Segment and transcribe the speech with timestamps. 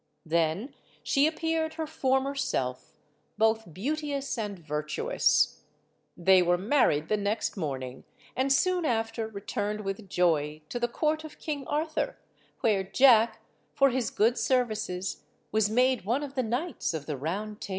[0.25, 0.73] Then
[1.03, 2.97] she appeared her former self,
[3.37, 5.61] both beauteous and virtuous.
[6.17, 11.23] They were married the next morning, and soon after returned with joy to the court
[11.23, 12.17] of King Arthur,
[12.61, 13.41] where Jack,
[13.75, 17.69] for his good services, was made one of the knights of the Round Table.